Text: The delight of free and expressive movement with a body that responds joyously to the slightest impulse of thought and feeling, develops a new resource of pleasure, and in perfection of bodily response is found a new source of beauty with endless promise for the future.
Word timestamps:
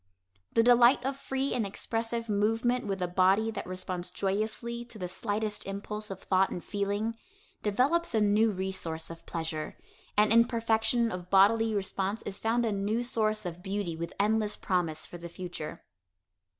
The 0.53 0.63
delight 0.63 1.05
of 1.05 1.15
free 1.15 1.53
and 1.53 1.63
expressive 1.63 2.27
movement 2.27 2.87
with 2.87 3.03
a 3.03 3.07
body 3.07 3.51
that 3.51 3.67
responds 3.67 4.09
joyously 4.09 4.83
to 4.85 4.97
the 4.97 5.07
slightest 5.07 5.67
impulse 5.67 6.09
of 6.09 6.23
thought 6.23 6.49
and 6.49 6.63
feeling, 6.63 7.13
develops 7.61 8.15
a 8.15 8.19
new 8.19 8.49
resource 8.49 9.11
of 9.11 9.27
pleasure, 9.27 9.77
and 10.17 10.33
in 10.33 10.45
perfection 10.45 11.11
of 11.11 11.29
bodily 11.29 11.75
response 11.75 12.23
is 12.23 12.39
found 12.39 12.65
a 12.65 12.71
new 12.71 13.03
source 13.03 13.45
of 13.45 13.61
beauty 13.61 13.95
with 13.95 14.13
endless 14.19 14.57
promise 14.57 15.05
for 15.05 15.19
the 15.19 15.29
future. 15.29 15.83